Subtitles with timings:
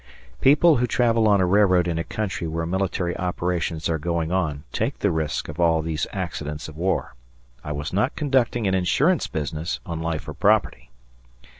[0.41, 4.63] People who travel on a railroad in a country where military operations are going on
[4.71, 7.13] take the risk of all these accidents of war.
[7.63, 10.89] I was not conducting an insurance business on life or property.